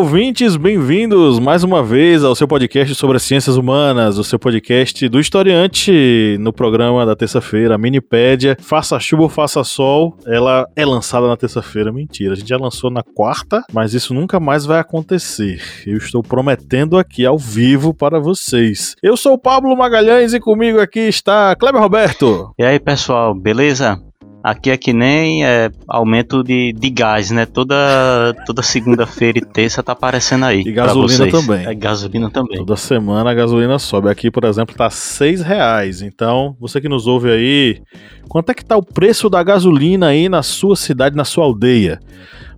[0.00, 5.06] Ouvintes, bem-vindos mais uma vez ao seu podcast sobre as ciências humanas, o seu podcast
[5.10, 8.56] do historiante no programa da terça-feira, a Minipédia.
[8.62, 11.92] Faça chuva ou faça sol, ela é lançada na terça-feira.
[11.92, 15.60] Mentira, a gente já lançou na quarta, mas isso nunca mais vai acontecer.
[15.86, 18.96] Eu estou prometendo aqui ao vivo para vocês.
[19.02, 22.54] Eu sou o Pablo Magalhães e comigo aqui está Kleber Roberto.
[22.58, 24.00] E aí, pessoal, beleza?
[24.42, 27.44] Aqui é que nem é, aumento de, de gás, né?
[27.44, 30.60] Toda, toda segunda-feira e terça tá aparecendo aí.
[30.60, 31.66] E gasolina também.
[31.66, 32.58] É, gasolina também.
[32.58, 34.08] Toda semana a gasolina sobe.
[34.08, 36.00] Aqui, por exemplo, tá seis reais.
[36.00, 37.82] Então, você que nos ouve aí,
[38.28, 42.00] quanto é que tá o preço da gasolina aí na sua cidade, na sua aldeia?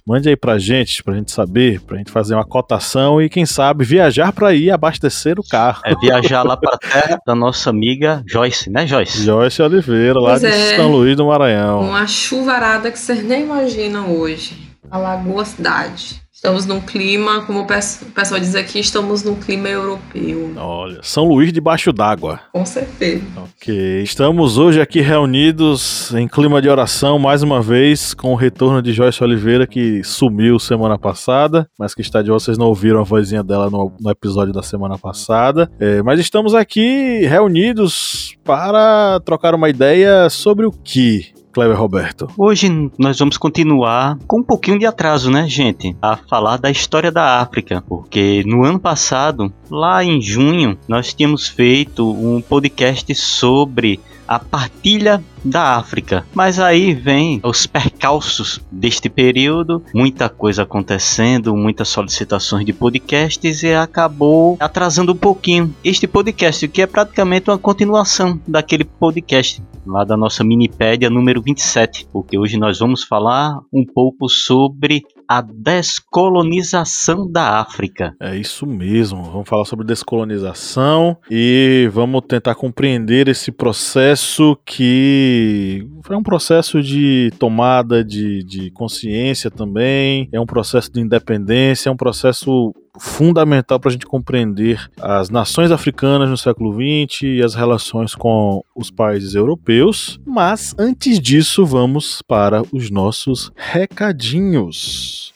[0.06, 3.84] Mande aí pra gente, pra gente saber, pra gente fazer uma cotação e, quem sabe,
[3.84, 5.80] viajar pra ir abastecer o carro.
[5.84, 9.24] É viajar lá pra terra da nossa amiga Joyce, né, Joyce?
[9.24, 11.82] Joyce Oliveira, lá pois de é, São Luís do Maranhão.
[11.82, 14.56] Uma chuvarada que vocês nem imaginam hoje.
[14.90, 16.20] A Lagoa Cidade.
[16.42, 17.66] Estamos num clima, como o
[18.12, 20.52] pessoal diz aqui, estamos num clima europeu.
[20.56, 22.40] Olha, São Luís debaixo d'água.
[22.52, 23.22] Com certeza.
[23.36, 24.02] Ok.
[24.02, 28.92] Estamos hoje aqui reunidos em clima de oração, mais uma vez, com o retorno de
[28.92, 33.44] Joyce Oliveira, que sumiu semana passada, mas que está de vocês não ouviram a vozinha
[33.44, 35.70] dela no, no episódio da semana passada.
[35.78, 41.40] É, mas estamos aqui reunidos para trocar uma ideia sobre o que?
[41.52, 42.28] Cleber Roberto?
[42.36, 45.94] Hoje nós vamos continuar com um pouquinho de atraso, né, gente?
[46.00, 51.48] A falar da história da África, porque no ano passado, lá em junho, nós tínhamos
[51.48, 56.24] feito um podcast sobre a partilha da África.
[56.34, 63.74] Mas aí vem os percalços deste período, muita coisa acontecendo, muitas solicitações de podcasts e
[63.74, 70.16] acabou atrasando um pouquinho este podcast, que é praticamente uma continuação daquele podcast lá da
[70.16, 77.60] nossa minipédia número 27, porque hoje nós vamos falar um pouco sobre a descolonização da
[77.60, 78.14] África.
[78.20, 79.22] É isso mesmo.
[79.22, 87.32] Vamos falar sobre descolonização e vamos tentar compreender esse processo que foi um processo de
[87.38, 93.88] tomada de, de consciência também, é um processo de independência, é um processo fundamental para
[93.88, 99.34] a gente compreender as nações africanas no século XX e as relações com os países
[99.34, 100.20] europeus.
[100.26, 105.32] Mas antes disso, vamos para os nossos recadinhos.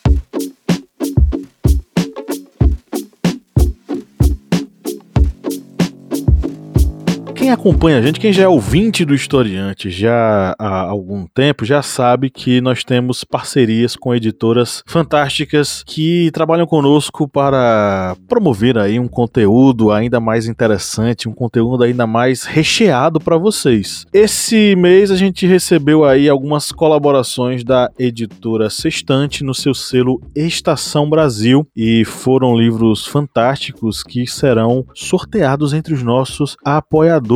[7.47, 11.81] Quem acompanha a gente, quem já é ouvinte do Historiante já há algum tempo, já
[11.81, 19.07] sabe que nós temos parcerias com editoras fantásticas que trabalham conosco para promover aí um
[19.07, 24.05] conteúdo ainda mais interessante, um conteúdo ainda mais recheado para vocês.
[24.13, 31.09] Esse mês a gente recebeu aí algumas colaborações da editora Sextante no seu selo Estação
[31.09, 37.36] Brasil e foram livros fantásticos que serão sorteados entre os nossos apoiadores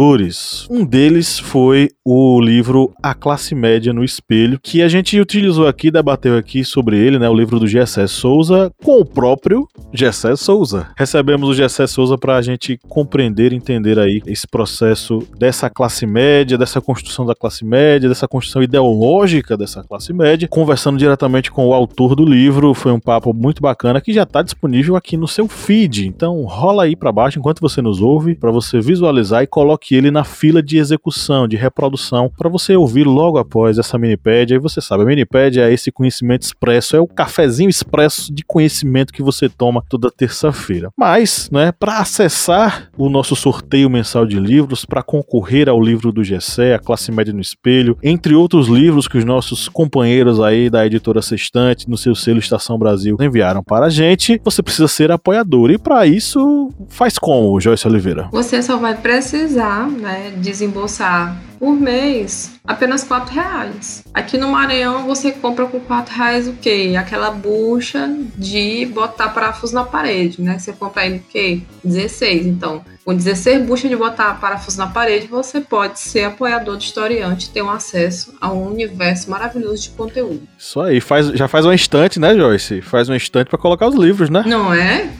[0.70, 5.90] Um deles foi o livro A Classe Média no Espelho, que a gente utilizou aqui,
[5.90, 7.28] debateu aqui sobre ele, né?
[7.28, 10.88] O livro do Gessé Souza, com o próprio Gessé Souza.
[10.96, 16.56] Recebemos o Gessé Souza para a gente compreender, entender aí esse processo dessa classe média,
[16.56, 21.74] dessa construção da classe média, dessa construção ideológica dessa classe média, conversando diretamente com o
[21.74, 22.72] autor do livro.
[22.72, 26.06] Foi um papo muito bacana que já está disponível aqui no seu feed.
[26.06, 29.94] Então rola aí para baixo enquanto você nos ouve, para você visualizar e coloque coloque
[29.94, 34.54] ele na fila de execução, de reprodução, para você ouvir logo após essa minipédia.
[34.54, 39.12] E você sabe, a minipédia é esse conhecimento expresso, é o cafezinho expresso de conhecimento
[39.12, 40.90] que você toma toda terça-feira.
[40.96, 46.22] Mas, né, para acessar o nosso sorteio mensal de livros, para concorrer ao livro do
[46.22, 50.86] Gessé, A Classe Média no Espelho, entre outros livros que os nossos companheiros aí da
[50.86, 55.70] editora Sextante, no seu selo Estação Brasil, enviaram para a gente, você precisa ser apoiador.
[55.70, 58.28] E para isso, faz como, Joyce Oliveira?
[58.32, 64.02] Você só vai precisar né, desembolsar por mês apenas quatro reais.
[64.14, 66.94] Aqui no Maranhão você compra com quatro reais o quê?
[66.98, 70.58] Aquela bucha de botar parafuso na parede, né?
[70.58, 71.60] Você compra aí o quê?
[71.84, 72.46] 16.
[72.46, 77.46] Então, com 16 buchas de botar parafuso na parede, você pode ser apoiador de historiante
[77.46, 80.42] e ter um acesso a um universo maravilhoso de conteúdo.
[80.56, 82.80] Isso aí, faz, já faz um instante, né, Joyce?
[82.80, 84.44] Faz um instante para colocar os livros, né?
[84.46, 85.10] Não é?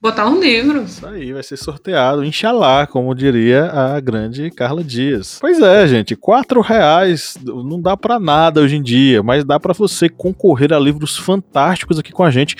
[0.00, 0.82] Botar um livro.
[0.82, 5.38] Isso aí, vai ser sorteado, inshallah, como diria a grande Carla Dias.
[5.40, 9.74] Pois é, gente, quatro reais não dá para nada hoje em dia, mas dá para
[9.74, 12.56] você concorrer a livros fantásticos aqui com a gente,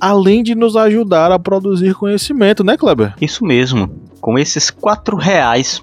[0.00, 3.14] além de nos ajudar a produzir conhecimento, né, Kleber?
[3.20, 3.90] Isso mesmo.
[4.20, 5.82] Com esses quatro reais,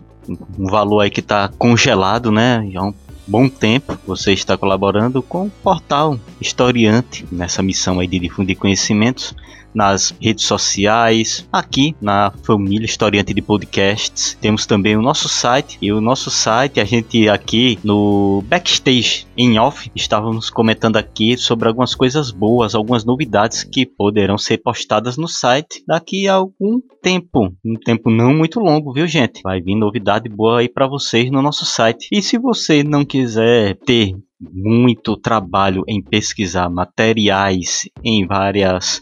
[0.57, 2.65] um valor aí que tá congelado, né?
[2.71, 2.93] Já um
[3.27, 9.33] bom tempo você está colaborando com o portal Historiante nessa missão aí de difundir conhecimentos
[9.73, 14.37] nas redes sociais, aqui na família Historiante de Podcasts.
[14.39, 19.57] Temos também o nosso site e o nosso site a gente aqui no backstage em
[19.59, 25.27] off estávamos comentando aqui sobre algumas coisas boas, algumas novidades que poderão ser postadas no
[25.27, 29.41] site daqui a algum tempo, um tempo não muito longo, viu gente?
[29.43, 32.07] Vai vir novidade boa aí para vocês no nosso site.
[32.11, 38.99] E se você não quiser ter muito trabalho em pesquisar materiais em várias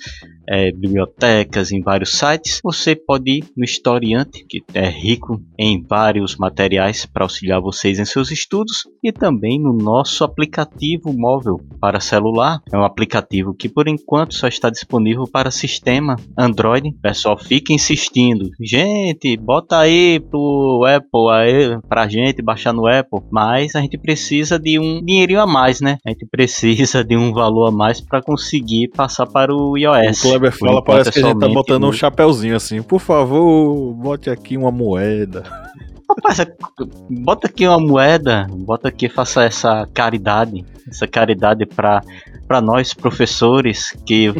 [0.47, 6.35] é, bibliotecas, em vários sites, você pode ir no Historiante, que é rico em vários
[6.35, 12.61] materiais para auxiliar vocês em seus estudos, e também no nosso aplicativo móvel para celular.
[12.71, 16.89] É um aplicativo que por enquanto só está disponível para sistema Android.
[16.89, 23.21] O pessoal fica insistindo, gente, bota aí pro Apple aí pra gente baixar no Apple,
[23.31, 25.97] mas a gente precisa de um dinheirinho a mais, né?
[26.05, 30.23] A gente precisa de um valor a mais para conseguir passar para o iOS.
[30.25, 32.81] O Kleber fala, parece que a gente tá botando um chapéuzinho assim.
[32.81, 35.43] Por favor, bote aqui uma moeda.
[36.09, 36.45] Rapaz,
[37.09, 42.01] bota aqui uma moeda, bota aqui, faça essa caridade, essa caridade para
[42.47, 44.33] para nós professores que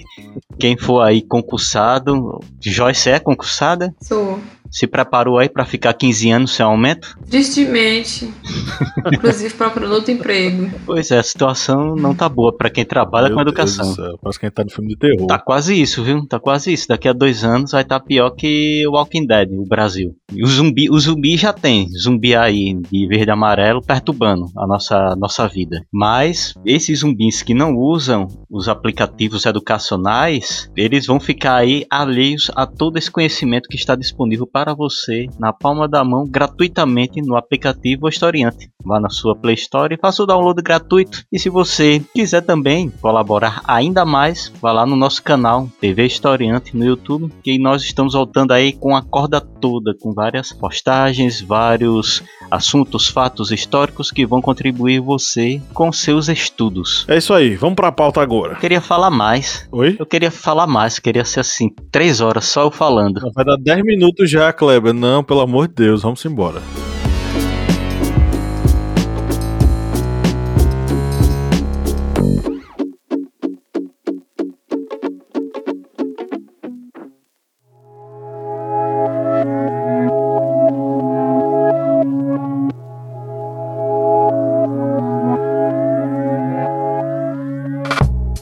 [0.59, 3.95] quem for aí concursado, Joyce é concursada?
[4.01, 4.37] Sou.
[4.69, 7.17] Se preparou aí para ficar 15 anos sem aumento?
[7.29, 8.31] Tristemente.
[9.11, 10.71] Inclusive procurando outro emprego.
[10.85, 13.93] Pois é, a situação não tá boa para quem trabalha Meu com educação.
[13.93, 15.27] Deus parece que a gente tá no filme de terror.
[15.27, 16.25] Tá quase isso, viu?
[16.27, 16.87] Tá quase isso.
[16.87, 20.15] Daqui a dois anos vai estar tá pior que o Walking Dead, o Brasil.
[20.33, 21.87] E o zumbi, o zumbi já tem.
[21.89, 25.83] Zumbi aí de verde e amarelo perturbando a nossa, nossa vida.
[25.91, 32.65] Mas esses zumbis que não usam os aplicativos educacionais, eles vão ficar aí alheios a
[32.65, 38.09] todo esse conhecimento que está disponível para você na palma da mão gratuitamente no aplicativo
[38.09, 38.69] Historiante.
[38.83, 41.23] Vá na sua Play Store e faça o download gratuito.
[41.31, 46.75] E se você quiser também colaborar ainda mais, vá lá no nosso canal TV Historiante
[46.75, 52.23] no YouTube, que nós estamos voltando aí com a corda toda, com várias postagens, vários
[52.49, 57.05] assuntos, fatos históricos que vão contribuir você com seus estudos.
[57.07, 58.53] É isso aí, vamos pra pauta agora.
[58.53, 59.67] Eu queria falar mais.
[59.71, 59.95] Oi?
[59.97, 63.21] Eu queria falar mais, queria ser assim, três horas só eu falando.
[63.33, 64.93] Vai dar 10 minutos já, Kleber.
[64.93, 66.61] Não, pelo amor de Deus, vamos embora.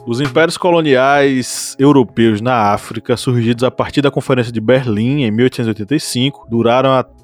[0.09, 6.47] Os impérios coloniais europeus na África, surgidos a partir da Conferência de Berlim em 1885,
[6.49, 7.18] duraram até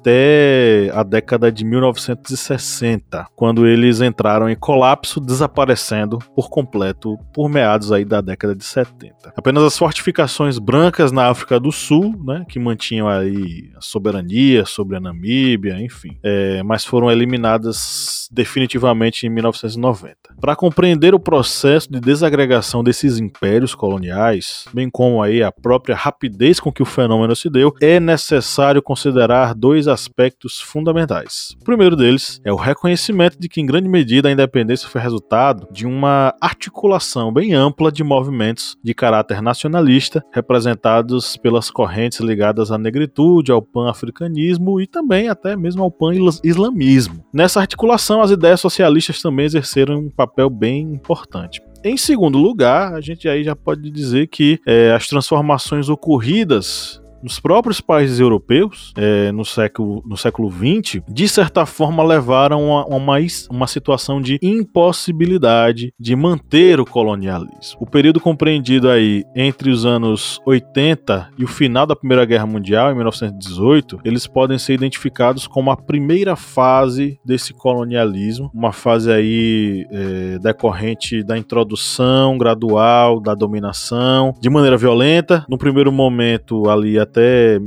[0.92, 8.04] a década de 1960, quando eles entraram em colapso, desaparecendo por completo por meados aí
[8.04, 9.32] da década de 70.
[9.36, 14.96] Apenas as fortificações brancas na África do Sul, né, que mantinham aí a soberania sobre
[14.96, 20.16] a Namíbia, enfim, é, mas foram eliminadas definitivamente em 1990.
[20.40, 26.60] Para compreender o processo de desagregação desses impérios coloniais, bem como aí a própria rapidez
[26.60, 31.56] com que o fenômeno se deu, é necessário considerar dois aspectos fundamentais.
[31.58, 35.66] O primeiro deles é o reconhecimento de que, em grande medida, a independência foi resultado
[35.72, 42.76] de uma articulação bem ampla de movimentos de caráter nacionalista, representados pelas correntes ligadas à
[42.76, 47.24] negritude, ao pan-africanismo e também até mesmo ao pan-islamismo.
[47.32, 51.62] Nessa articulação, as ideias socialistas também exerceram um papel bem importante.
[51.84, 57.40] Em segundo lugar, a gente aí já pode dizer que é, as transformações ocorridas nos
[57.40, 63.16] próprios países europeus, é, no, século, no século XX, de certa forma levaram a uma,
[63.50, 67.78] uma situação de impossibilidade de manter o colonialismo.
[67.80, 72.92] O período compreendido aí entre os anos 80 e o final da Primeira Guerra Mundial,
[72.92, 79.86] em 1918, eles podem ser identificados como a primeira fase desse colonialismo, uma fase aí
[79.90, 87.15] é, decorrente da introdução gradual da dominação de maneira violenta, no primeiro momento ali até
[87.16, 87.58] até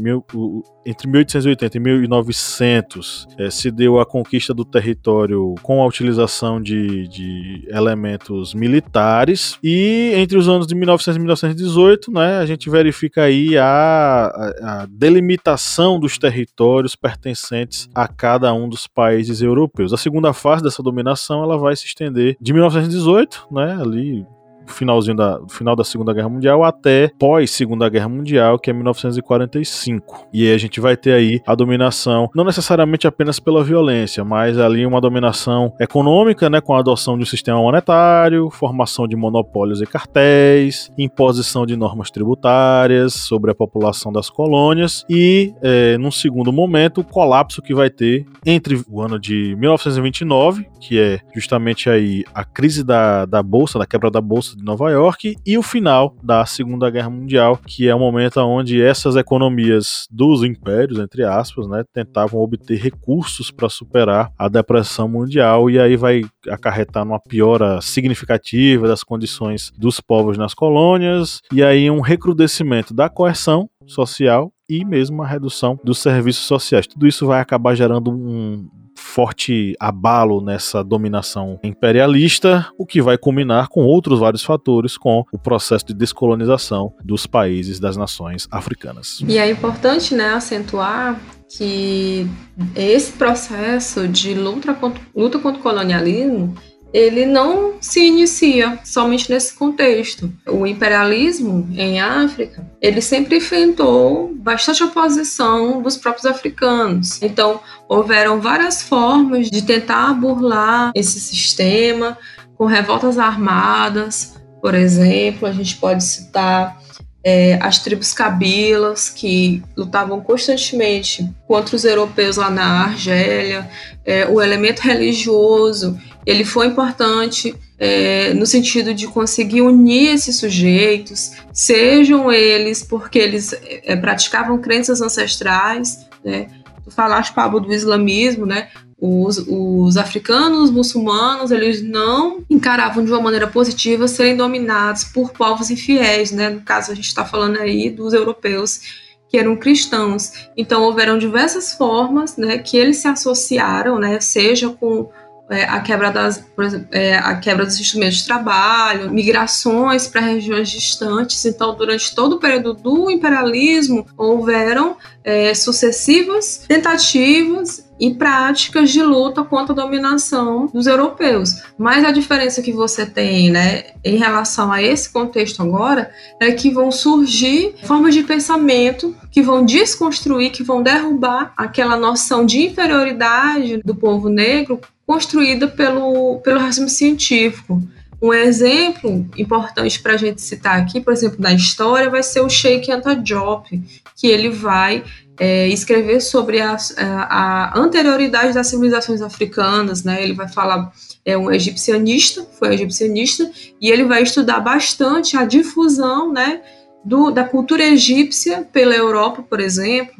[0.85, 7.07] entre 1880 e 1900 é, se deu a conquista do território com a utilização de,
[7.07, 13.23] de, elementos militares e entre os anos de 1900 e 1918 né, a gente verifica
[13.23, 19.93] aí a, a, a delimitação dos territórios pertencentes a cada um dos países europeus.
[19.93, 24.25] A segunda fase dessa dominação ela vai se estender de 1918, né, ali
[24.71, 30.27] finalzinho da final da Segunda Guerra Mundial até pós Segunda Guerra Mundial, que é 1945.
[30.33, 34.57] E aí a gente vai ter aí a dominação, não necessariamente apenas pela violência, mas
[34.57, 39.81] ali uma dominação econômica, né, com a adoção de um sistema monetário, formação de monopólios
[39.81, 46.51] e cartéis, imposição de normas tributárias sobre a população das colônias e, é, num segundo
[46.51, 52.23] momento, o colapso que vai ter entre o ano de 1929, que é justamente aí
[52.33, 56.15] a crise da, da bolsa, da quebra da bolsa de Nova York e o final
[56.21, 61.67] da Segunda Guerra Mundial, que é o momento onde essas economias dos impérios, entre aspas,
[61.67, 67.81] né, tentavam obter recursos para superar a depressão mundial e aí vai acarretar numa piora
[67.81, 74.85] significativa das condições dos povos nas colônias e aí um recrudescimento da coerção social e
[74.85, 76.85] mesmo a redução dos serviços sociais.
[76.85, 83.69] Tudo isso vai acabar gerando um forte abalo nessa dominação imperialista, o que vai culminar
[83.69, 89.21] com outros vários fatores, com o processo de descolonização dos países das nações africanas.
[89.27, 92.29] E é importante, né, acentuar que
[92.75, 96.53] esse processo de luta contra, luta contra o colonialismo
[96.93, 100.31] ele não se inicia somente nesse contexto.
[100.47, 107.21] O imperialismo em África, ele sempre enfrentou bastante oposição dos próprios africanos.
[107.21, 112.17] Então, houveram várias formas de tentar burlar esse sistema,
[112.55, 116.77] com revoltas armadas, por exemplo, a gente pode citar
[117.23, 123.69] é, as tribos cabilas, que lutavam constantemente contra os europeus lá na Argélia,
[124.05, 131.31] é, o elemento religioso ele foi importante é, no sentido de conseguir unir esses sujeitos,
[131.51, 136.47] sejam eles porque eles é, praticavam crenças ancestrais, né?
[136.83, 138.69] Tu falaste, Pablo, do islamismo, né?
[139.01, 145.71] Os, os, africanos muçulmanos eles não encaravam de uma maneira positiva serem dominados por povos
[145.71, 146.49] infiéis, né?
[146.49, 148.81] No caso a gente está falando aí dos europeus
[149.29, 150.49] que eram cristãos.
[150.55, 155.09] Então houveram diversas formas, né, que eles se associaram, né, seja com
[155.49, 160.69] é, a quebra das, exemplo, é, a quebra dos instrumentos de trabalho, migrações para regiões
[160.69, 161.43] distantes.
[161.45, 169.43] Então, durante todo o período do imperialismo, houveram é, sucessivas tentativas e práticas de luta
[169.43, 171.63] contra a dominação dos europeus.
[171.77, 176.69] Mas a diferença que você tem, né, em relação a esse contexto agora, é que
[176.69, 183.81] vão surgir formas de pensamento que vão desconstruir, que vão derrubar aquela noção de inferioridade
[183.83, 184.79] do povo negro
[185.09, 187.81] construída pelo, pelo racismo científico.
[188.21, 192.49] Um exemplo importante para a gente citar aqui, por exemplo, da história, vai ser o
[192.49, 193.67] Sheikh Anta Diop,
[194.15, 195.03] que ele vai
[195.39, 200.21] é, escrever sobre a, a, a, anterioridade das civilizações africanas, né?
[200.21, 200.91] Ele vai falar
[201.25, 203.49] é um egipcianista, foi egipcianista,
[203.81, 206.61] e ele vai estudar bastante a difusão, né,
[207.03, 210.15] do, da cultura egípcia pela Europa, por exemplo,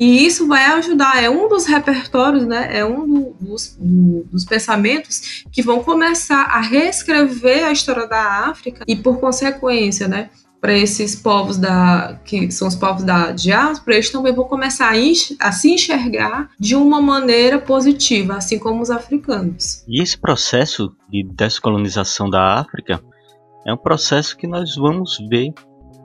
[0.00, 4.46] e isso vai ajudar, é um dos repertórios, né, é um do, dos, do, dos
[4.46, 10.72] pensamentos que vão começar a reescrever a história da África e, por consequência, né, para
[10.76, 15.52] esses povos da que são os povos da diáspora, eles também vão começar a, a,
[15.52, 19.84] se enxergar de uma maneira positiva, assim como os africanos.
[19.88, 23.02] E esse processo de descolonização da África
[23.66, 25.52] é um processo que nós vamos ver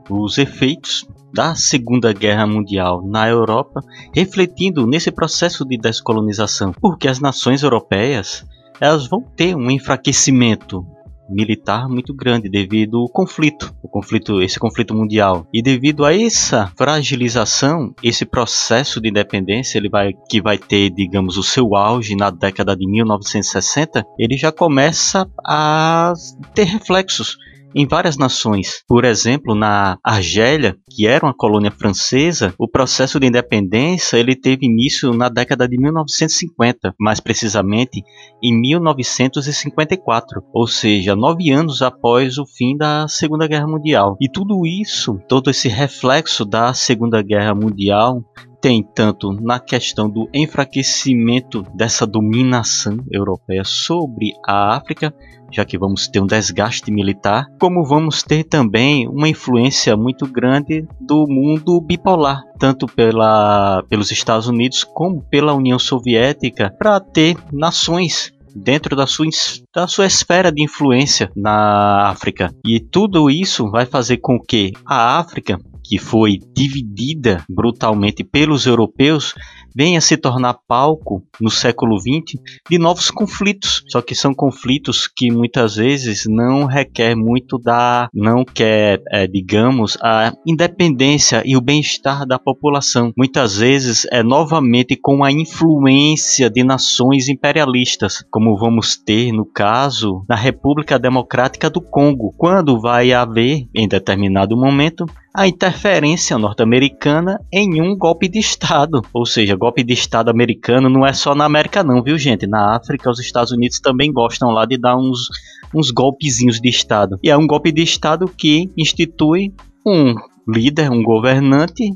[0.10, 3.82] os efeitos da Segunda Guerra Mundial na Europa,
[4.14, 8.46] refletindo nesse processo de descolonização, porque as nações europeias
[8.80, 10.86] elas vão ter um enfraquecimento
[11.30, 15.48] militar muito grande devido ao conflito, o conflito, esse conflito mundial.
[15.54, 21.38] E devido a essa fragilização, esse processo de independência, ele vai que vai ter, digamos,
[21.38, 26.14] o seu auge na década de 1960, ele já começa a
[26.54, 27.38] ter reflexos
[27.76, 28.84] em várias nações.
[28.88, 34.66] Por exemplo, na Argélia, que era uma colônia francesa, o processo de independência ele teve
[34.66, 38.04] início na década de 1950, mais precisamente
[38.42, 44.16] em 1954, ou seja, nove anos após o fim da Segunda Guerra Mundial.
[44.22, 48.24] E tudo isso, todo esse reflexo da Segunda Guerra Mundial
[48.66, 55.14] tem tanto na questão do enfraquecimento dessa dominação europeia sobre a África,
[55.52, 60.84] já que vamos ter um desgaste militar, como vamos ter também uma influência muito grande
[61.00, 68.34] do mundo bipolar, tanto pela, pelos Estados Unidos como pela União Soviética, para ter nações
[68.56, 69.28] dentro da sua,
[69.76, 72.52] da sua esfera de influência na África.
[72.66, 79.34] E tudo isso vai fazer com que a África que foi dividida brutalmente pelos europeus,
[79.76, 83.84] venha se tornar palco no século XX de novos conflitos.
[83.90, 89.98] Só que são conflitos que muitas vezes não requer muito da, não quer, é, digamos,
[90.02, 93.12] a independência e o bem-estar da população.
[93.18, 100.24] Muitas vezes é novamente com a influência de nações imperialistas, como vamos ter no caso
[100.30, 105.06] na República Democrática do Congo, quando vai haver em determinado momento
[105.38, 109.02] a interferência norte-americana em um golpe de Estado.
[109.14, 112.48] Ou seja, golpe de Estado americano não é só na América não, viu gente?
[112.48, 115.28] Na África, os Estados Unidos também gostam lá de dar uns,
[115.74, 117.20] uns golpezinhos de Estado.
[117.22, 119.54] E é um golpe de Estado que institui
[119.86, 120.16] um
[120.48, 121.92] líder, um governante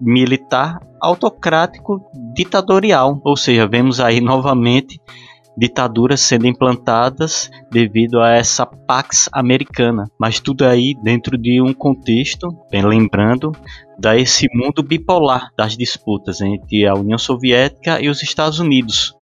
[0.00, 2.00] militar autocrático
[2.32, 3.20] ditatorial.
[3.24, 5.00] Ou seja, vemos aí novamente
[5.56, 10.04] ditaduras sendo implantadas devido a essa Pax Americana.
[10.18, 13.52] Mas tudo aí dentro de um contexto, bem lembrando,
[13.98, 19.14] da esse mundo bipolar das disputas entre a União Soviética e os Estados Unidos.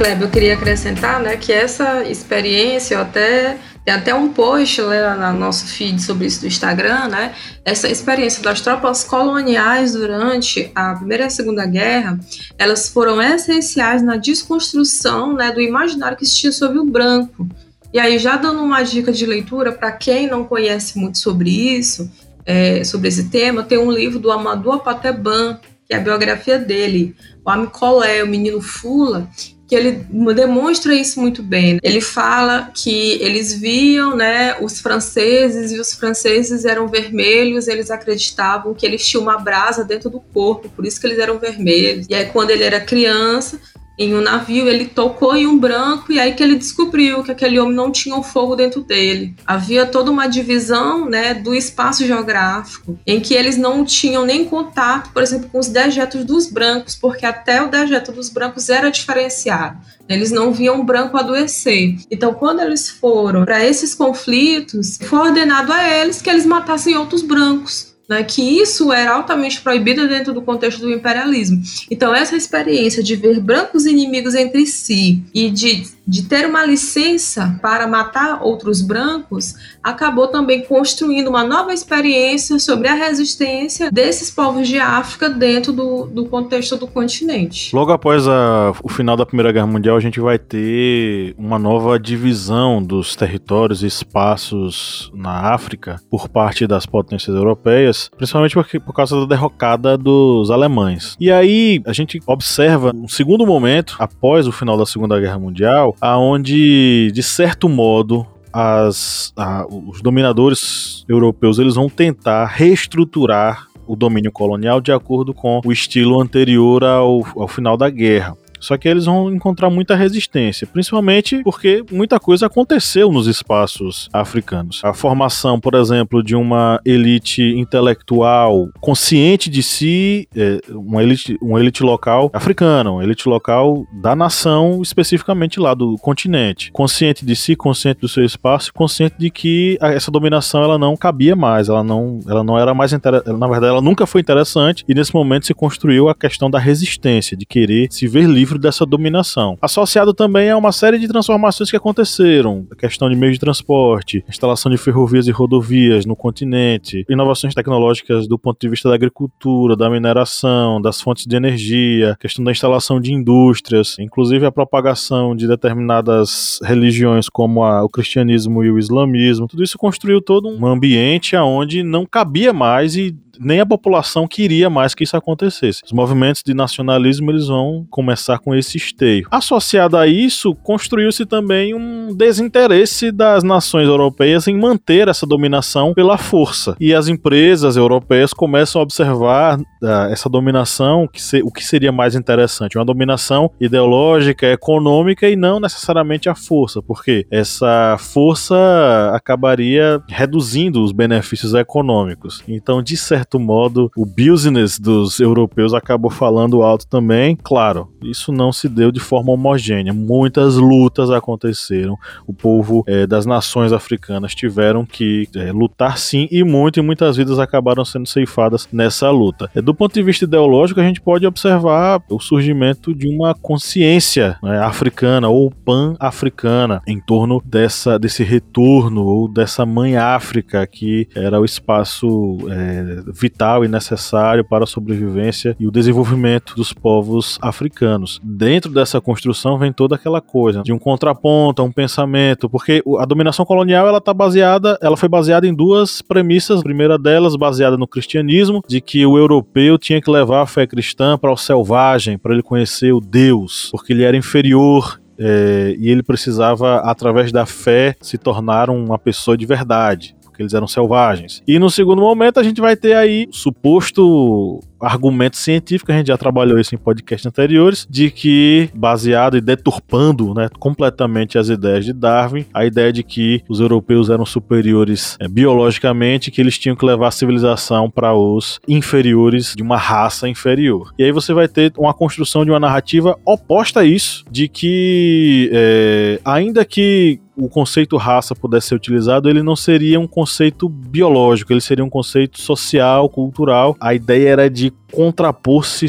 [0.00, 5.38] Kleber, eu queria acrescentar né, que essa experiência, até tem até um post né, no
[5.38, 7.34] nosso feed sobre isso do Instagram, né?
[7.66, 12.18] Essa experiência das tropas coloniais durante a Primeira e a Segunda Guerra,
[12.56, 17.46] elas foram essenciais na desconstrução né, do imaginário que existia sobre o branco.
[17.92, 22.10] E aí, já dando uma dica de leitura para quem não conhece muito sobre isso,
[22.46, 27.14] é, sobre esse tema, tem um livro do Amadou Apateban, que é a biografia dele,
[27.44, 29.28] o Amicolé, o menino Fula,
[29.70, 31.78] que ele demonstra isso muito bem.
[31.80, 38.74] Ele fala que eles viam, né, os franceses e os franceses eram vermelhos, eles acreditavam
[38.74, 42.04] que eles tinham uma brasa dentro do corpo, por isso que eles eram vermelhos.
[42.10, 43.60] E aí quando ele era criança,
[44.00, 47.60] em um navio, ele tocou em um branco e aí que ele descobriu que aquele
[47.60, 49.34] homem não tinha um fogo dentro dele.
[49.46, 55.12] Havia toda uma divisão, né, do espaço geográfico, em que eles não tinham nem contato,
[55.12, 59.78] por exemplo, com os dejetos dos brancos, porque até o dejeto dos brancos era diferenciado.
[60.08, 61.96] Eles não viam o branco adoecer.
[62.10, 67.20] Então, quando eles foram para esses conflitos, foi ordenado a eles que eles matassem outros
[67.20, 71.62] brancos né, que isso era altamente proibido dentro do contexto do imperialismo.
[71.88, 77.56] Então, essa experiência de ver brancos inimigos entre si e de de ter uma licença
[77.62, 84.66] para matar outros brancos, acabou também construindo uma nova experiência sobre a resistência desses povos
[84.66, 87.74] de África dentro do, do contexto do continente.
[87.74, 91.96] Logo após a, o final da Primeira Guerra Mundial, a gente vai ter uma nova
[91.96, 99.20] divisão dos territórios e espaços na África por parte das potências europeias, principalmente por causa
[99.20, 101.16] da derrocada dos alemães.
[101.20, 105.94] E aí a gente observa um segundo momento, após o final da Segunda Guerra Mundial,
[106.00, 114.30] aonde de certo modo as, a, os dominadores europeus eles vão tentar reestruturar o domínio
[114.30, 118.36] colonial de acordo com o estilo anterior ao, ao final da guerra.
[118.60, 124.80] Só que eles vão encontrar muita resistência, principalmente porque muita coisa aconteceu nos espaços africanos.
[124.84, 131.60] A formação, por exemplo, de uma elite intelectual consciente de si, é, uma, elite, uma
[131.60, 136.70] elite local africana, uma elite local da nação, especificamente lá do continente.
[136.72, 141.34] Consciente de si, consciente do seu espaço, consciente de que essa dominação ela não cabia
[141.34, 144.94] mais, ela não, ela não era mais interessante, na verdade ela nunca foi interessante e
[144.94, 148.84] nesse momento se construiu a questão da resistência, de querer se ver livre livre dessa
[148.84, 149.56] dominação.
[149.62, 154.24] Associado também a uma série de transformações que aconteceram, a questão de meios de transporte,
[154.28, 159.76] instalação de ferrovias e rodovias no continente, inovações tecnológicas do ponto de vista da agricultura,
[159.76, 165.46] da mineração, das fontes de energia, questão da instalação de indústrias, inclusive a propagação de
[165.46, 169.46] determinadas religiões como a, o cristianismo e o islamismo.
[169.46, 174.68] Tudo isso construiu todo um ambiente onde não cabia mais e nem a população queria
[174.70, 175.82] mais que isso acontecesse.
[175.84, 179.26] Os movimentos de nacionalismo eles vão começar com esse esteio.
[179.30, 186.18] Associado a isso, construiu-se também um desinteresse das nações europeias em manter essa dominação pela
[186.18, 186.76] força.
[186.80, 191.92] E as empresas europeias começam a observar uh, essa dominação, que se, o que seria
[191.92, 200.02] mais interessante, uma dominação ideológica, econômica e não necessariamente a força, porque essa força acabaria
[200.08, 202.42] reduzindo os benefícios econômicos.
[202.48, 202.96] Então, de
[203.30, 207.36] certo modo, o business dos europeus acabou falando alto também.
[207.36, 209.92] Claro, isso não se deu de forma homogênea.
[209.92, 211.96] Muitas lutas aconteceram.
[212.26, 217.16] O povo é, das nações africanas tiveram que é, lutar sim e muito, e muitas
[217.16, 219.48] vidas acabaram sendo ceifadas nessa luta.
[219.54, 224.36] É, do ponto de vista ideológico, a gente pode observar o surgimento de uma consciência
[224.42, 231.40] né, africana ou pan-africana em torno dessa, desse retorno ou dessa mãe África que era
[231.40, 238.20] o espaço é, vital e necessário para a sobrevivência e o desenvolvimento dos povos africanos.
[238.22, 243.44] Dentro dessa construção vem toda aquela coisa de um contraponto, um pensamento, porque a dominação
[243.44, 246.60] colonial ela tá baseada, ela foi baseada em duas premissas.
[246.60, 250.66] A primeira delas baseada no cristianismo, de que o europeu tinha que levar a fé
[250.66, 255.90] cristã para o selvagem, para ele conhecer o Deus, porque ele era inferior é, e
[255.90, 261.42] ele precisava, através da fé, se tornar uma pessoa de verdade porque eles eram selvagens.
[261.46, 266.06] E no segundo momento a gente vai ter aí o suposto argumento científico, a gente
[266.06, 271.84] já trabalhou isso em podcasts anteriores, de que, baseado e deturpando né, completamente as ideias
[271.84, 276.74] de Darwin, a ideia de que os europeus eram superiores é, biologicamente, que eles tinham
[276.74, 280.94] que levar a civilização para os inferiores de uma raça inferior.
[280.98, 285.50] E aí você vai ter uma construção de uma narrativa oposta a isso, de que,
[285.52, 291.52] é, ainda que o conceito raça pudesse ser utilizado, ele não seria um conceito biológico,
[291.52, 293.76] ele seria um conceito social, cultural.
[293.80, 295.86] A ideia era de contrapor-se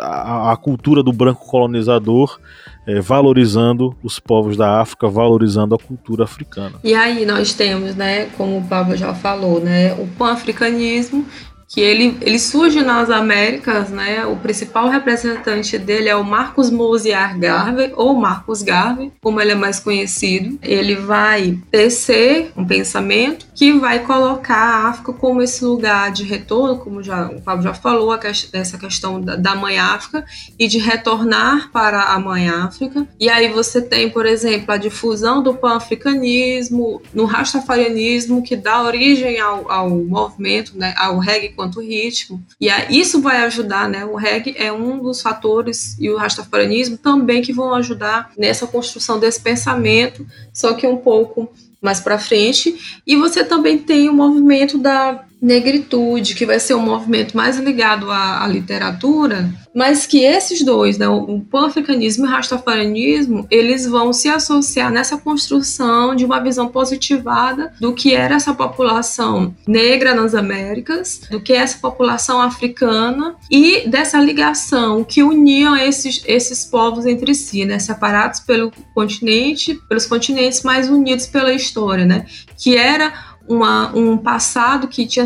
[0.00, 2.38] à, cultura do branco colonizador,
[2.86, 6.76] é, valorizando os povos da África, valorizando a cultura africana.
[6.82, 11.26] E aí nós temos, né, como o Pablo já falou, né, o pan-africanismo
[11.72, 14.26] que ele, ele surge nas Américas, né?
[14.26, 19.54] O principal representante dele é o Marcos Mosiar Garvey, ou Marcos Garvey, como ele é
[19.54, 20.58] mais conhecido.
[20.62, 26.76] Ele vai tecer um pensamento que vai colocar a África como esse lugar de retorno,
[26.76, 28.18] como já, o Pablo já falou,
[28.52, 30.24] essa questão da, da Mãe África,
[30.58, 33.06] e de retornar para a Mãe África.
[33.20, 39.38] E aí você tem, por exemplo, a difusão do pan-africanismo, no rastafarianismo, que dá origem
[39.38, 42.42] ao, ao movimento, né, ao reggae quanto ritmo.
[42.58, 44.02] E isso vai ajudar, né?
[44.06, 49.20] O reggae é um dos fatores e o rastafarianismo também que vão ajudar nessa construção
[49.20, 53.00] desse pensamento, só que um pouco mais para frente.
[53.06, 58.10] E você também tem o movimento da negritude, que vai ser um movimento mais ligado
[58.10, 64.12] à, à literatura, mas que esses dois, né, o pan-africanismo e o rastafarianismo, eles vão
[64.12, 70.34] se associar nessa construção de uma visão positivada do que era essa população negra nas
[70.34, 77.06] Américas, do que é essa população africana e dessa ligação que uniam esses, esses povos
[77.06, 82.26] entre si, né, separados pelo continente, pelos continentes, mas unidos pela história, né,
[82.58, 85.24] que era uma, um passado que tinha,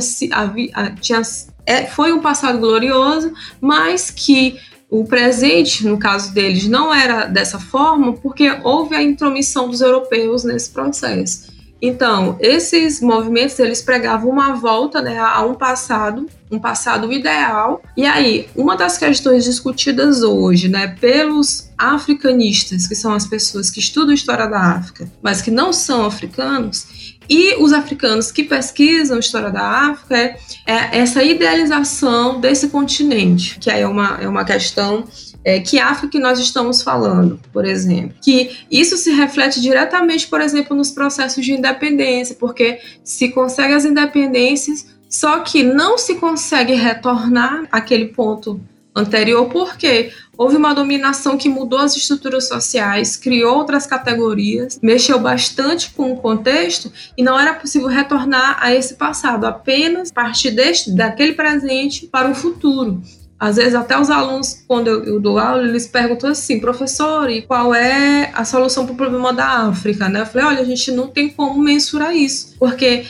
[0.98, 1.20] tinha
[1.66, 4.58] é, foi um passado glorioso, mas que
[4.88, 10.42] o presente, no caso deles, não era dessa forma, porque houve a intromissão dos europeus
[10.42, 11.52] nesse processo.
[11.82, 17.82] Então, esses movimentos, eles pregavam uma volta né, a um passado, um passado ideal.
[17.94, 23.80] E aí, uma das questões discutidas hoje, né, pelos africanistas, que são as pessoas que
[23.80, 29.16] estudam a história da África, mas que não são africanos, e os africanos que pesquisam
[29.16, 34.28] a história da África é, é essa idealização desse continente, que aí é uma, é
[34.28, 35.04] uma questão
[35.44, 38.16] é, que África que nós estamos falando, por exemplo.
[38.22, 43.84] Que isso se reflete diretamente, por exemplo, nos processos de independência, porque se consegue as
[43.84, 48.60] independências, só que não se consegue retornar àquele ponto
[48.94, 55.90] anterior, porque houve uma dominação que mudou as estruturas sociais, criou outras categorias, mexeu bastante
[55.90, 61.32] com o contexto e não era possível retornar a esse passado, apenas partir deste, daquele
[61.32, 63.02] presente para o futuro.
[63.38, 67.42] Às vezes até os alunos, quando eu, eu, dou aula, eles perguntam assim, professor, e
[67.42, 70.08] qual é a solução para o problema da África?
[70.08, 70.20] Né?
[70.20, 73.04] Eu falei, olha, a gente não tem como mensurar isso, porque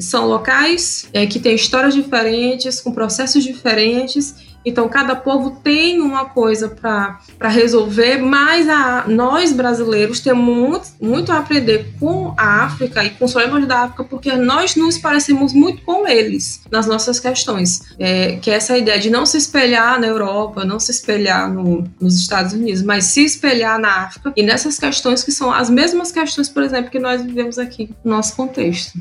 [0.00, 6.24] são locais é, que têm histórias diferentes, com processos diferentes, Então, cada povo tem uma
[6.24, 13.04] coisa para resolver, mas a, nós brasileiros temos muito, muito a aprender com a África
[13.04, 17.20] e com os problemas da África, porque nós nos parecemos muito com eles nas nossas
[17.20, 17.80] questões.
[17.96, 21.84] É, que é essa ideia de não se espelhar na Europa, não se espelhar no,
[22.00, 26.10] nos Estados Unidos, mas se espelhar na África e nessas questões que são as mesmas
[26.10, 28.98] questões, por exemplo, que nós vivemos aqui no nosso contexto.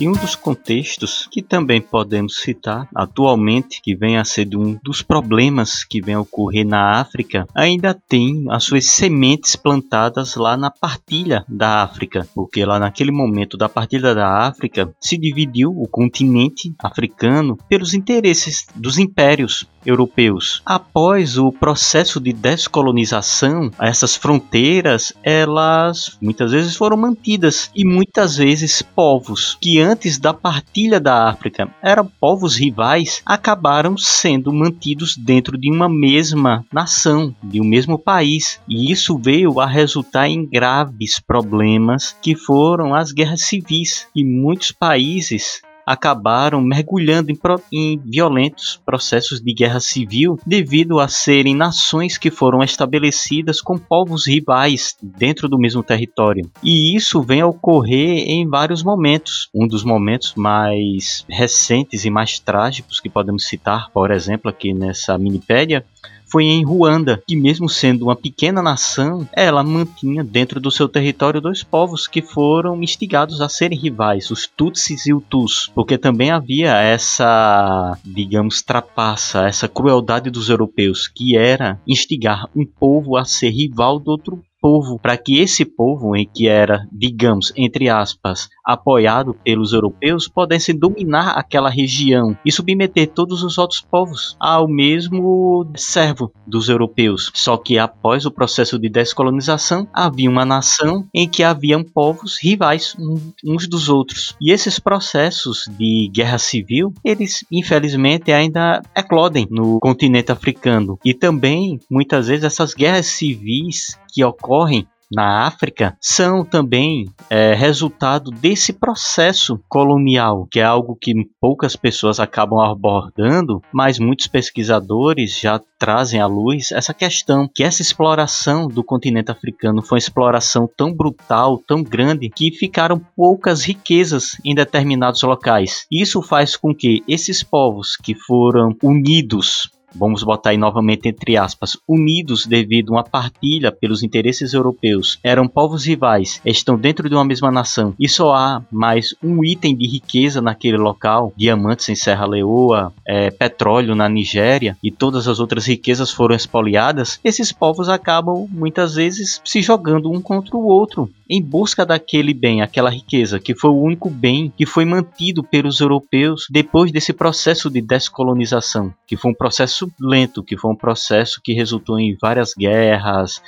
[0.00, 5.02] E um dos contextos que também podemos citar atualmente, que vem a ser um dos
[5.02, 10.70] problemas que vem a ocorrer na África, ainda tem as suas sementes plantadas lá na
[10.70, 16.72] partilha da África, porque lá naquele momento da partilha da África se dividiu o continente
[16.78, 20.62] africano pelos interesses dos impérios europeus.
[20.64, 28.82] Após o processo de descolonização, essas fronteiras, elas muitas vezes foram mantidas e muitas vezes
[28.82, 35.70] povos que antes da partilha da África eram povos rivais, acabaram sendo mantidos dentro de
[35.70, 38.60] uma mesma nação, de um mesmo país.
[38.68, 44.06] E isso veio a resultar em graves problemas que foram as guerras civis.
[44.14, 51.08] E muitos países acabaram mergulhando em, pro, em, violentos processos de guerra civil devido a
[51.08, 56.50] serem nações que foram estabelecidas com povos rivais dentro do mesmo território.
[56.62, 59.48] E isso vem a ocorrer em vários momentos.
[59.54, 65.16] Um dos momentos mais recentes e mais trágicos que podemos citar, por exemplo, aqui nessa
[65.18, 65.84] minipédia,
[66.30, 71.40] foi em Ruanda, que mesmo sendo uma pequena nação, ela mantinha dentro do seu território
[71.40, 76.30] dois povos que foram instigados a serem rivais, os Tutsis e os Tus, porque também
[76.30, 83.50] havia essa, digamos, trapaça, essa crueldade dos europeus, que era instigar um povo a ser
[83.50, 89.34] rival do outro povo, para que esse povo, em que era, digamos, entre aspas, apoiado
[89.44, 96.32] pelos europeus, pudesse dominar aquela região e submeter todos os outros povos ao mesmo servo
[96.46, 97.30] dos europeus.
[97.34, 102.96] Só que após o processo de descolonização, havia uma nação em que haviam povos rivais
[103.44, 104.36] uns dos outros.
[104.40, 110.98] E esses processos de guerra civil, eles infelizmente ainda eclodem no continente africano.
[111.04, 118.30] E também, muitas vezes, essas guerras civis que ocorrem na África são também é, resultado
[118.30, 125.60] desse processo colonial, que é algo que poucas pessoas acabam abordando, mas muitos pesquisadores já
[125.78, 130.92] trazem à luz essa questão que essa exploração do continente africano foi uma exploração tão
[130.92, 135.86] brutal, tão grande, que ficaram poucas riquezas em determinados locais.
[135.90, 141.76] Isso faz com que esses povos que foram unidos vamos botar aí novamente entre aspas,
[141.88, 147.24] unidos devido a uma partilha pelos interesses europeus, eram povos rivais, estão dentro de uma
[147.24, 147.94] mesma nação.
[147.98, 153.30] E só há mais um item de riqueza naquele local, diamantes em Serra Leoa, é,
[153.30, 159.40] petróleo na Nigéria e todas as outras riquezas foram expoliadas, esses povos acabam muitas vezes
[159.44, 163.80] se jogando um contra o outro em busca daquele bem, aquela riqueza, que foi o
[163.80, 169.34] único bem que foi mantido pelos europeus depois desse processo de descolonização, que foi um
[169.34, 173.40] processo lento, que foi um processo que resultou em várias guerras,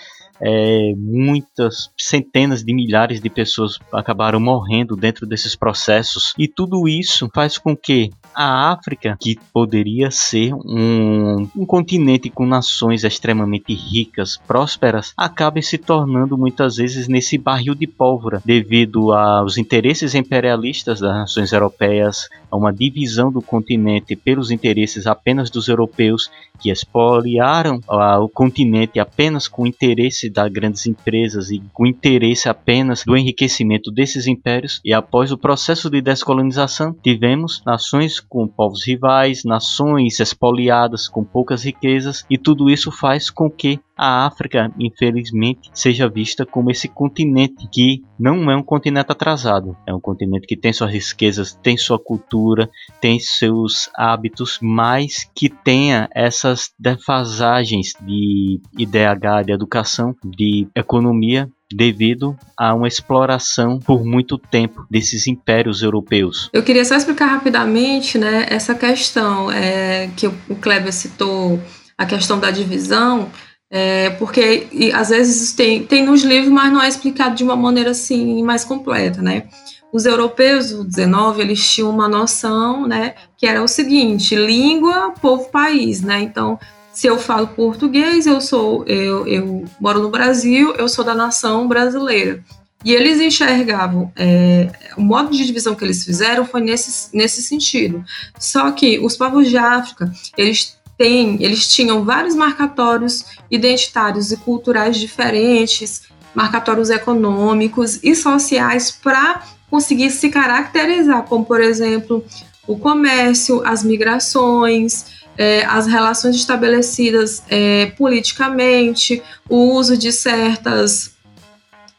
[0.44, 6.34] é, muitas centenas de milhares de pessoas acabaram morrendo dentro desses processos.
[6.36, 12.46] E tudo isso faz com que a África, que poderia ser um, um continente com
[12.46, 19.58] nações extremamente ricas, prósperas, acabe se tornando muitas vezes nesse barril de pólvora devido aos
[19.58, 26.30] interesses imperialistas das nações europeias, a uma divisão do continente pelos interesses apenas dos europeus
[26.60, 32.48] que expoliaram o continente apenas com o interesse das grandes empresas e com o interesse
[32.48, 34.80] apenas do enriquecimento desses impérios.
[34.84, 41.64] E após o processo de descolonização, tivemos nações com povos rivais, nações expoliadas com poucas
[41.64, 47.68] riquezas, e tudo isso faz com que a África, infelizmente, seja vista como esse continente
[47.70, 52.00] que não é um continente atrasado, é um continente que tem suas riquezas, tem sua
[52.00, 52.68] cultura,
[53.00, 62.36] tem seus hábitos, mas que tenha essas defasagens de IDH, de educação, de economia devido
[62.58, 66.50] a uma exploração por muito tempo desses impérios europeus.
[66.52, 71.62] Eu queria só explicar rapidamente, né, essa questão é, que o Kleber citou,
[71.96, 73.30] a questão da divisão.
[73.74, 77.56] É, porque e, às vezes tem, tem nos livros, mas não é explicado de uma
[77.56, 79.44] maneira assim mais completa, né?
[79.90, 85.48] Os europeus do 19 eles tinham uma noção, né, que era o seguinte: língua, povo,
[85.48, 86.20] país, né?
[86.20, 86.58] Então
[86.92, 91.66] se eu falo português, eu sou eu, eu moro no Brasil, eu sou da nação
[91.66, 92.44] brasileira.
[92.84, 98.04] E eles enxergavam, é, o modo de divisão que eles fizeram foi nesse, nesse sentido.
[98.38, 104.96] Só que os povos de África, eles têm, eles tinham vários marcatórios identitários e culturais
[104.96, 106.02] diferentes,
[106.34, 112.24] marcatórios econômicos e sociais para conseguir se caracterizar, como por exemplo
[112.66, 121.12] o comércio, as migrações, é, as relações estabelecidas é, politicamente, o uso de certas,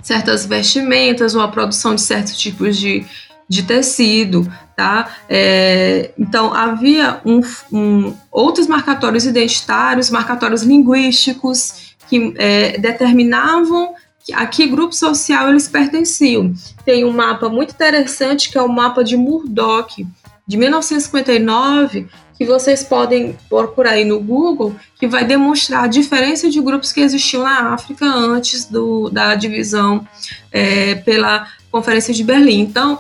[0.02, 3.06] certas vestimentas ou a produção de certos tipos de,
[3.48, 5.16] de tecido, tá?
[5.30, 13.94] É, então havia um, um, outros marcatórios identitários, marcatórios linguísticos que é, determinavam
[14.34, 16.54] a que grupo social eles pertenciam.
[16.86, 20.06] Tem um mapa muito interessante que é o mapa de Murdoch,
[20.48, 22.08] de 1959,
[22.38, 27.02] que vocês podem procurar aí no Google, que vai demonstrar a diferença de grupos que
[27.02, 30.08] existiam na África antes do, da divisão
[30.52, 32.60] é, pela Conferência de Berlim.
[32.60, 33.00] Então,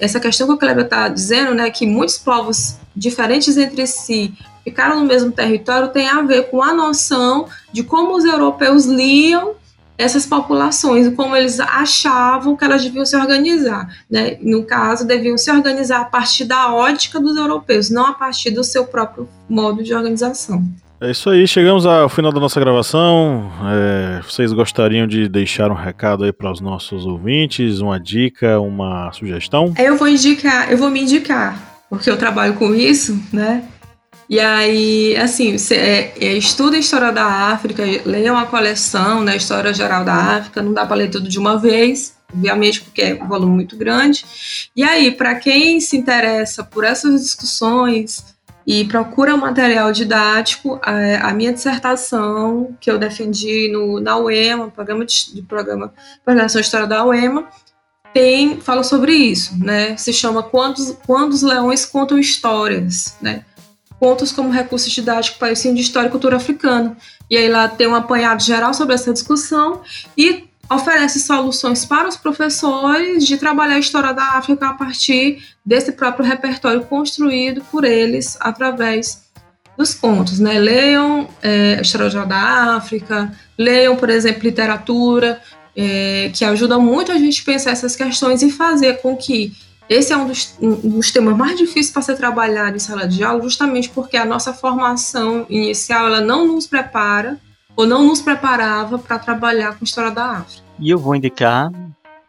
[0.00, 4.32] essa questão que o Kleber está dizendo, né, que muitos povos diferentes entre si
[4.64, 9.54] ficaram no mesmo território, tem a ver com a noção de como os europeus liam
[9.96, 13.88] essas populações, como eles achavam que elas deviam se organizar.
[14.10, 14.36] Né?
[14.40, 18.64] No caso, deviam se organizar a partir da ótica dos europeus, não a partir do
[18.64, 20.64] seu próprio modo de organização.
[21.00, 23.50] É isso aí, chegamos ao final da nossa gravação.
[23.70, 29.12] É, vocês gostariam de deixar um recado aí para os nossos ouvintes, uma dica, uma
[29.12, 29.74] sugestão?
[29.76, 33.64] Eu vou indicar, eu vou me indicar, porque eu trabalho com isso, né?
[34.28, 39.36] E aí, assim, você é, é, estuda a história da África, leia uma coleção, né,
[39.36, 43.22] História Geral da África, não dá para ler tudo de uma vez, obviamente, porque é
[43.22, 44.24] um volume muito grande.
[44.74, 48.34] E aí, para quem se interessa por essas discussões
[48.66, 55.04] e procura material didático, a, a minha dissertação, que eu defendi no, na UEMA, programa
[55.04, 55.92] de, de programa
[56.24, 57.46] Programação História da UEMA,
[58.14, 59.96] tem, fala sobre isso, né?
[59.96, 63.44] Se chama Quando, Quando os Leões Contam Histórias, né?
[63.98, 66.96] Pontos como recurso didático para o ensino de história e cultura africana.
[67.30, 69.82] E aí lá tem um apanhado geral sobre essa discussão
[70.16, 75.92] e oferece soluções para os professores de trabalhar a história da África a partir desse
[75.92, 79.24] próprio repertório construído por eles através
[79.76, 80.58] dos contos, né?
[80.58, 85.40] Leiam é, História da África, leiam, por exemplo, literatura,
[85.76, 89.52] é, que ajuda muito a gente pensar essas questões e fazer com que
[89.88, 93.22] esse é um dos, um dos temas mais difíceis para ser trabalhado em sala de
[93.22, 97.38] aula, justamente porque a nossa formação inicial ela não nos prepara
[97.76, 100.62] ou não nos preparava para trabalhar com história da África.
[100.78, 101.70] E eu vou indicar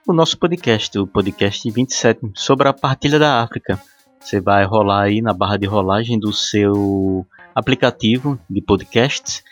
[0.08, 3.82] o nosso podcast, o podcast 27, sobre a partilha da África.
[4.20, 9.44] Você vai rolar aí na barra de rolagem do seu aplicativo de podcasts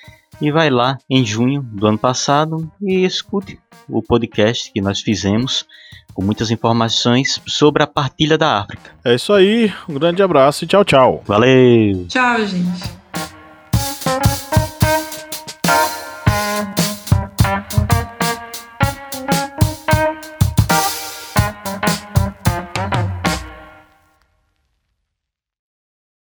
[0.41, 5.65] e vai lá em junho do ano passado e escute o podcast que nós fizemos
[6.13, 8.91] com muitas informações sobre a partilha da África.
[9.03, 11.23] É isso aí, um grande abraço e tchau, tchau.
[11.25, 12.05] Valeu!
[12.07, 13.02] Tchau, gente.